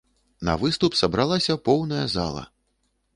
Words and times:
На 0.47 0.53
выступ 0.61 0.95
сабралася 1.01 1.57
поўная 1.69 2.03
зала! 2.15 2.43